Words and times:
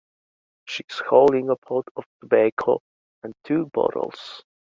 She 0.65 0.83
is 0.89 0.99
holding 1.07 1.51
a 1.51 1.55
pot 1.57 1.85
of 1.95 2.05
tobacco 2.21 2.79
and 3.21 3.35
two 3.43 3.67
bottles. 3.71 4.43